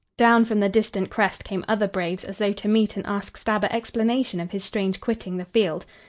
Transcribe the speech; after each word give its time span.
Down 0.17 0.45
from 0.45 0.59
the 0.61 0.67
distant 0.67 1.11
crest 1.11 1.43
came 1.43 1.63
other 1.67 1.87
braves 1.87 2.23
as 2.23 2.39
though 2.39 2.53
to 2.53 2.67
meet 2.67 2.97
and 2.97 3.05
ask 3.05 3.37
Stabber 3.37 3.67
explanation 3.69 4.39
of 4.39 4.49
his 4.49 4.63
strange 4.63 4.99
quitting 4.99 5.37
the 5.37 5.45
field. 5.45 5.85